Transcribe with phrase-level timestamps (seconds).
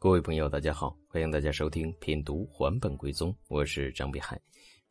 [0.00, 4.40] 各位朋友，大家好，欢迎大家收听品读还本归宗，我是张碧海。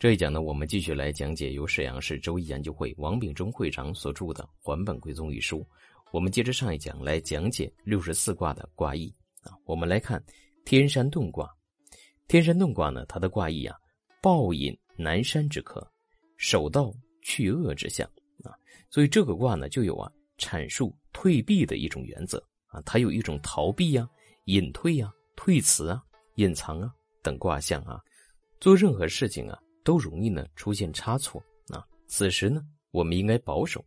[0.00, 5.64] 这一讲呢，我们继续来讲解由沈阳市周易研究会王秉忠会长所著的《还本归宗》一书。
[6.12, 9.54] 我们接着上一讲来讲解六十四卦的卦意啊。
[9.64, 10.20] 我们来看
[10.64, 11.48] 天山遁卦，
[12.26, 13.76] 天山遁卦呢，它的卦意啊，
[14.20, 15.88] 暴饮南山之客，
[16.36, 16.92] 守道
[17.22, 18.04] 去恶之象
[18.42, 18.50] 啊。
[18.90, 24.10] 所以这个卦呢，就有啊阐述退避的一种原则啊，它有一种逃避呀。
[24.46, 26.00] 隐退呀、退辞啊、
[26.36, 28.00] 隐藏啊等卦象啊，
[28.60, 31.84] 做任何事情啊都容易呢出现差错啊。
[32.06, 33.84] 此时呢，我们应该保守，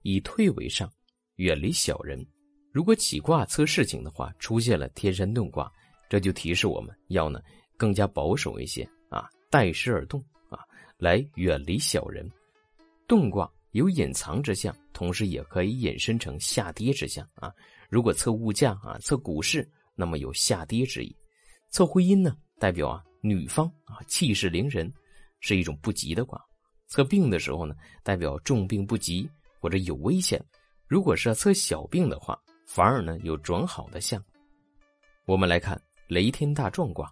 [0.00, 0.90] 以退为上，
[1.36, 2.26] 远离小人。
[2.72, 5.70] 如果起卦测事情的话，出现了天山遁卦，
[6.08, 7.42] 这就提示我们要呢
[7.76, 10.60] 更加保守一些啊，待时而动啊，
[10.96, 12.26] 来远离小人。
[13.06, 17.52] 遁卦有隐藏之象，同时也可以引申成下跌之象啊。
[17.90, 19.70] 如果测物价啊，测股市。
[20.00, 21.12] 那么有下跌之意，
[21.70, 24.92] 测婚姻呢，代表啊女方啊气势凌人，
[25.40, 26.40] 是一种不吉的卦。
[26.86, 29.28] 测病的时候呢，代表重病不吉
[29.60, 30.40] 或者有危险。
[30.86, 34.24] 如果是测小病的话，反而呢有转好的象。
[35.24, 37.06] 我们来看雷天大壮卦，《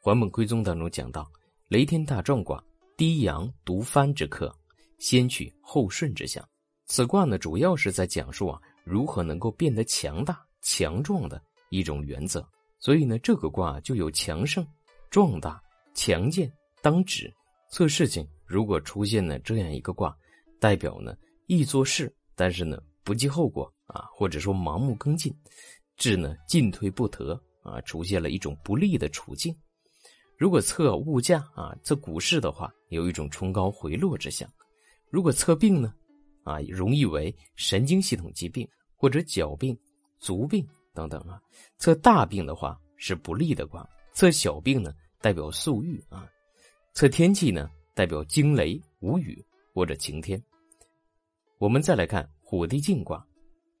[0.00, 1.28] 还本归宗》当中讲到，
[1.66, 2.62] 雷天大壮卦，
[2.96, 4.56] 低阳独翻之克，
[5.00, 6.48] 先取后顺之象。
[6.86, 11.42] 此卦呢，主要是在讲述啊如何能够变得强大强壮的。
[11.72, 12.46] 一种原则，
[12.78, 14.64] 所以呢，这个卦就有强盛、
[15.08, 15.58] 壮大、
[15.94, 17.32] 强健、当指。
[17.70, 20.14] 测事情如果出现了这样一个卦，
[20.60, 25.34] 代表呢易做事，但是呢不计后果啊，或者说盲目跟进，
[25.96, 29.56] 致呢进退不得啊，出现了一种不利的处境。
[30.36, 34.46] 如果测物价啊，测股市的话，有一种冲高回落之象。
[35.08, 35.94] 如果测病呢，
[36.44, 39.74] 啊，容易为神经系统疾病或者脚病、
[40.18, 40.68] 足病。
[40.94, 41.40] 等等啊，
[41.78, 46.30] 测大病的话是不利的卦，测小病呢代表宿欲啊，
[46.92, 50.42] 测天气呢代表惊雷无雨或者晴天。
[51.58, 53.18] 我们再来看火地进卦，《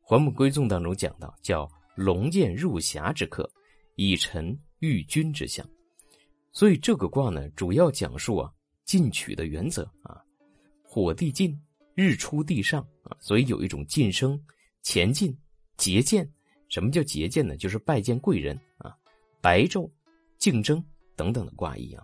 [0.00, 3.50] 还木归宗》当中讲到叫龙剑入匣之客，
[3.96, 5.68] 以臣御君之象。
[6.52, 8.52] 所以这个卦呢，主要讲述啊
[8.84, 10.22] 进取的原则啊，
[10.82, 11.60] 火地进，
[11.94, 14.42] 日出地上啊，所以有一种晋升、
[14.82, 15.36] 前进、
[15.76, 16.30] 捷见。
[16.72, 17.54] 什么叫结见呢？
[17.54, 18.96] 就是拜见贵人啊，
[19.42, 19.90] 白昼、
[20.38, 20.82] 竞争
[21.14, 22.02] 等等的卦意啊。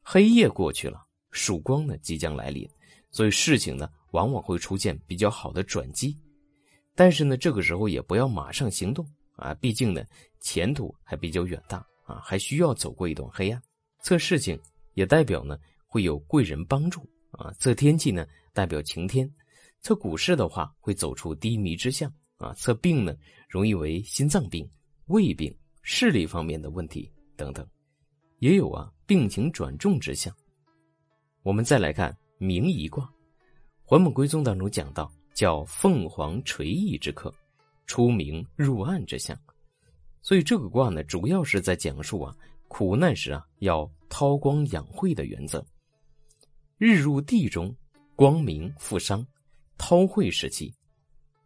[0.00, 2.66] 黑夜过去了，曙光呢即将来临，
[3.10, 6.18] 所以事情呢往往会出现比较好的转机。
[6.94, 9.06] 但是呢，这个时候也不要马上行动
[9.36, 10.02] 啊，毕竟呢
[10.40, 13.62] 前途还比较远大啊，还需要走过一段黑暗。
[14.02, 14.58] 测事情
[14.94, 19.30] 也代表呢会有贵人帮助啊，测天气呢代表晴天，
[19.82, 22.10] 测股市的话会走出低迷之象。
[22.40, 23.14] 啊，测病呢，
[23.48, 24.68] 容易为心脏病、
[25.06, 27.66] 胃病、视力方面的问题等等，
[28.38, 30.34] 也有啊病情转重之象。
[31.42, 33.04] 我们再来看明夷卦，
[33.84, 37.32] 《还本归宗》当中讲到，叫凤凰垂翼之客，
[37.86, 39.38] 出明入暗之象。
[40.22, 42.34] 所以这个卦呢，主要是在讲述啊
[42.68, 45.62] 苦难时啊要韬光养晦的原则。
[46.78, 47.76] 日入地中，
[48.16, 49.26] 光明复伤，
[49.76, 50.74] 韬晦时期。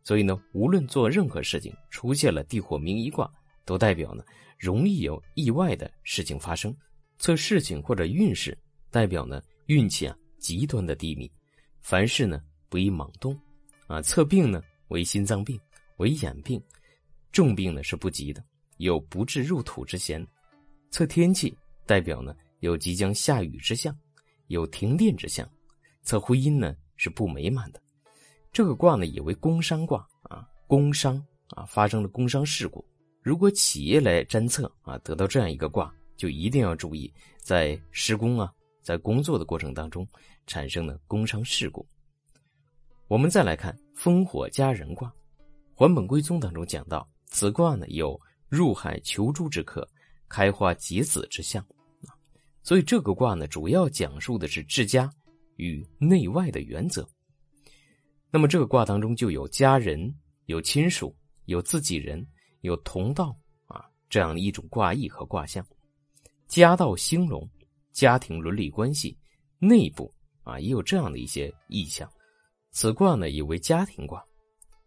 [0.05, 3.29] 所以呢，无论做任何事情，出现了地火明夷卦，
[3.65, 4.23] 都代表呢
[4.59, 6.75] 容易有意外的事情发生。
[7.19, 8.57] 测事情或者运势，
[8.91, 11.31] 代表呢运气啊极端的低迷，
[11.81, 13.35] 凡事呢不宜莽动。
[13.87, 15.59] 啊，测病呢为心脏病，
[15.97, 16.63] 为眼病，
[17.33, 18.45] 重病呢是不吉的，
[18.77, 20.27] 有不治入土之嫌。
[20.91, 23.97] 测天气，代表呢有即将下雨之象，
[24.49, 25.49] 有停电之象。
[26.03, 27.81] 测婚姻呢是不美满的。
[28.55, 32.85] 这个卦呢也为工伤卦啊，工伤啊发生了工伤事故。
[33.21, 40.07] 如果企业来侦测啊，得到这样一个卦，就一定要注意，在施工啊，在工作的过程当中
[40.47, 41.85] 产生的工伤事故。
[43.09, 45.09] 我们再来看烽火佳人卦，
[45.75, 48.19] 《还本归宗》当中讲到，此卦呢有
[48.49, 49.85] 入海求诸之客，
[50.29, 51.67] 开花结子之象。
[52.63, 55.13] 所以这个卦呢，主要讲述的是治家
[55.57, 57.05] 与内外的原则。
[58.35, 60.13] 那么这个卦当中就有家人、
[60.47, 62.27] 有亲属、有自己人、
[62.63, 63.33] 有同道
[63.67, 65.65] 啊这样的一种卦意和卦象。
[66.49, 67.49] 家道兴隆，
[67.93, 69.17] 家庭伦理关系，
[69.61, 72.11] 内部啊也有这样的一些意象。
[72.73, 74.21] 此卦呢也为家庭卦，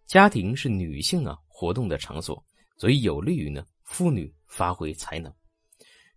[0.05, 2.43] 家庭是女性啊活动的场所，
[2.75, 5.33] 所以有利于呢妇女发挥才能。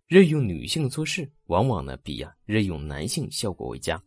[0.05, 4.03] 任用女性做事，往往呢比啊任用男性效果为佳。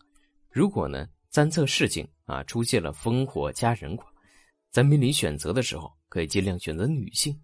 [0.51, 1.09] 如果呢？
[1.35, 4.07] 三测事情啊，出现了烽火佳人卦，
[4.71, 7.37] 在面临选择的时候，可以尽量选择女性。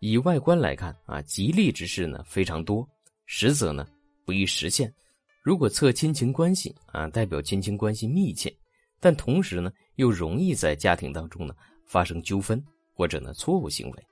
[0.00, 2.86] 以外观来看啊，吉利之事呢非常多，
[3.24, 3.88] 实则呢
[4.26, 4.92] 不易实现。
[5.42, 8.54] 如果测亲情关系啊，代表亲情关系密切，
[9.00, 11.54] 但同时呢又容易在家庭当中呢
[11.86, 14.06] 发生纠纷或者呢错误行为。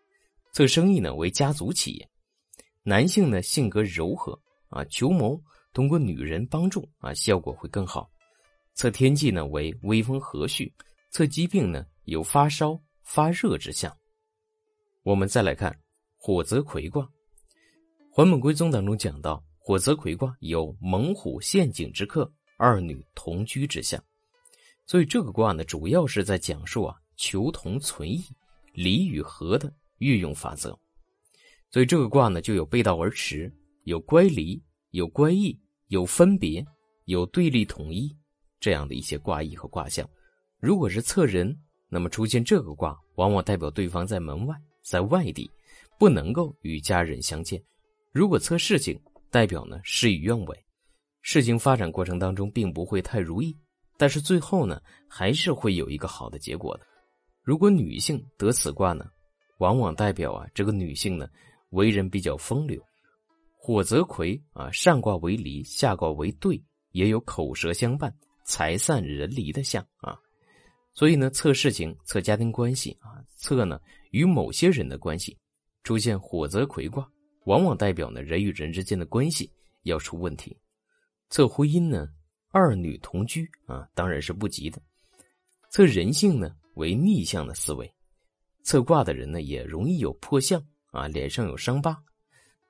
[0.54, 2.08] 测生意呢为家族企业，
[2.82, 4.32] 男性呢性格柔和
[4.70, 5.38] 啊，求谋
[5.74, 8.08] 通过女人帮助啊，效果会更好。
[8.74, 10.70] 测天气呢为微风和煦，
[11.10, 13.96] 测疾病呢有发烧发热之象。
[15.04, 15.74] 我们再来看
[16.16, 17.02] 火泽葵卦，
[18.10, 24.02] 《还本归宗》当中讲到，火泽葵卦有猛虎陷阱之克，二女同居之象。
[24.86, 28.24] 所以这个卦呢，主要是在讲述啊求同存异、
[28.72, 30.78] 离与合的运用法则。
[31.70, 33.52] 所以这个卦呢，就有背道而驰，
[33.84, 36.64] 有乖离，有乖异，有分别，
[37.04, 38.14] 有对立统一
[38.64, 40.08] 这样的一些卦意和卦象。
[40.58, 41.54] 如果是测人，
[41.90, 44.56] 那么出现这个卦，往往代表对方在门外。
[44.82, 45.50] 在外地，
[45.98, 47.62] 不能够与家人相见。
[48.10, 48.98] 如果测事情，
[49.30, 50.64] 代表呢事与愿违，
[51.20, 53.54] 事情发展过程当中并不会太如意，
[53.98, 56.86] 但是最后呢还是会有一个好的结果的。
[57.42, 59.04] 如果女性得此卦呢，
[59.58, 61.28] 往往代表啊这个女性呢
[61.68, 62.82] 为人比较风流。
[63.58, 66.58] 火泽葵啊，上卦为离，下卦为兑，
[66.92, 68.14] 也有口舌相伴、
[68.44, 70.16] 财散人离的象啊。
[70.92, 73.80] 所以呢，测事情、测家庭关系啊，测呢
[74.12, 75.36] 与某些人的关系
[75.82, 77.04] 出现火泽葵卦，
[77.46, 79.50] 往往代表呢人与人之间的关系
[79.82, 80.56] 要出问题。
[81.30, 82.08] 测婚姻呢，
[82.50, 84.80] 二女同居啊，当然是不吉的。
[85.68, 87.92] 测人性呢为逆向的思维，
[88.62, 92.00] 测卦的人呢也容易有破相啊，脸上有伤疤。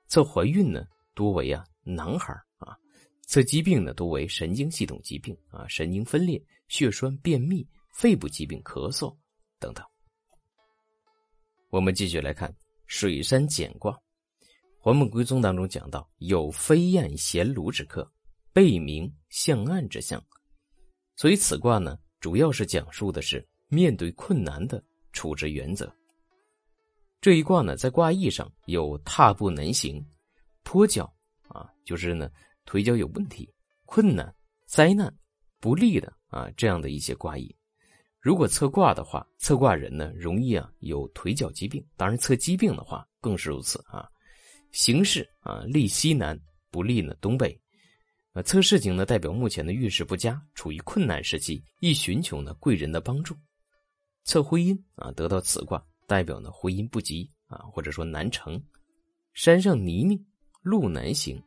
[0.06, 2.34] 测怀孕呢多为啊男孩
[3.26, 7.66] 此，疾病呢多为神经系统疾病啊，神经分裂、血栓、便秘。
[7.96, 9.16] 肺部疾病、咳嗽
[9.60, 9.86] 等等。
[11.70, 12.52] 我们继续来看
[12.86, 13.92] 水山简卦，
[14.80, 18.12] 《还本归宗》当中讲到有飞燕衔炉之客，
[18.52, 20.20] 背明向暗之象。
[21.14, 24.82] 所以此卦呢，主要是讲述的是面对困难的
[25.12, 25.88] 处置原则。
[27.20, 30.04] 这一卦呢，在卦意上有踏步难行、
[30.64, 31.04] 跛脚
[31.46, 32.28] 啊，就是呢
[32.64, 33.52] 腿脚有问题、
[33.84, 34.34] 困难、
[34.66, 35.14] 灾难、
[35.60, 37.54] 不利的啊这样的一些卦意。
[38.20, 44.08] 如果测卦的话，测卦人呢容易啊有腿脚疾病，当然测疾病的话更是如此啊。
[44.72, 46.38] 形势啊利西南，
[46.70, 47.60] 不利呢东北。
[48.32, 53.36] 呃，测事情呢代表目前的运势不佳，处于困难时期，易寻求呢贵人的帮助。
[54.24, 58.60] 测婚姻啊得到此卦，代表呢婚姻不吉啊，或者说难成。
[59.34, 60.18] 山上泥泞，
[60.62, 61.40] 路难行，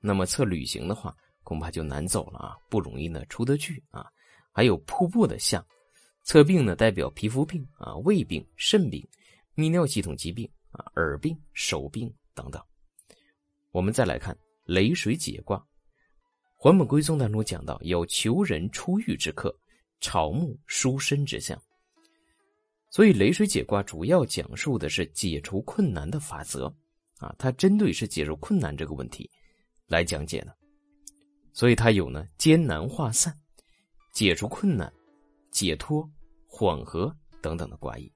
[0.00, 4.06] 那么测旅行的话，恐怕就难走了啊，不容易呢出得去啊。
[4.52, 5.64] 还有瀑布的象。
[6.22, 9.06] 测病呢，代表皮肤病啊、胃病、肾病、
[9.56, 12.62] 泌尿系统疾病啊、耳病、手病等等。
[13.70, 15.56] 我们再来看雷水解卦，
[16.56, 19.54] 《还本归宗》当中讲到有求人出狱之客，
[20.00, 21.60] 草木疏身之象。
[22.90, 26.66] 所以雷水解卦主要讲述的是解除困难的法则
[27.18, 29.28] 啊，它针对是解除困难这个问题
[29.90, 30.56] 来讲解的。
[31.52, 33.36] 所以它有呢艰难化散，
[34.12, 34.90] 解除困难。
[35.50, 36.08] 解脱、
[36.46, 38.10] 缓和等等的卦意，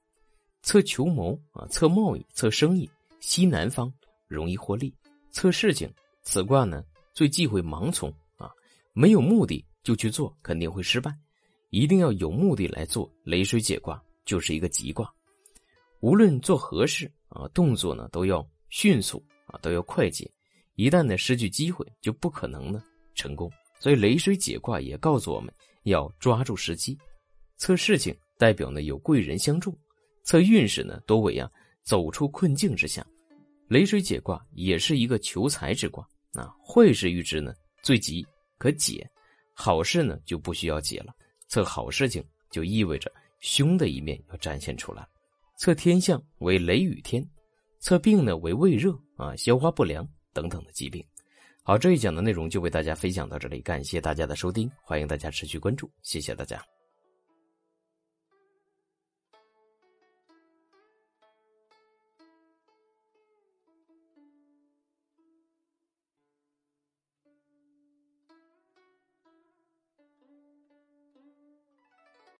[0.62, 2.88] 测求谋啊，测贸易、测生意，
[3.18, 3.92] 西南方
[4.28, 4.88] 容易获利；
[5.32, 8.52] 测事情，此卦呢最忌讳盲从啊，
[8.92, 11.12] 没有目的就去做，肯定会失败。
[11.70, 13.10] 一定要有目的来做。
[13.24, 15.12] 雷水解卦就是一个吉卦，
[15.98, 20.30] 无论做何事啊，动作呢都要迅速啊，都要快捷。
[20.76, 22.82] 一旦呢失去机会，就不可能呢
[23.14, 23.50] 成功。
[23.78, 25.52] 所以雷水解卦也告诉我们
[25.82, 26.98] 要抓住时机。
[27.56, 29.76] 测事情代表呢有贵人相助，
[30.22, 31.50] 测运势呢多为啊
[31.82, 33.06] 走出困境之下。
[33.68, 38.26] 雷水解卦也是一个求财之卦啊，坏事预知呢最急
[38.58, 39.08] 可解，
[39.52, 41.14] 好事呢就不需要解了。
[41.48, 45.06] 测好事情就意味着凶的一面要展现出来。
[45.56, 47.24] 测天象为雷雨天，
[47.78, 51.02] 测病呢为胃热啊消化不良等等的疾病。
[51.62, 56.73] 好，这一讲的内容就为大家分享到这里，感谢大家的收听，欢迎大家持续关注，谢谢大家。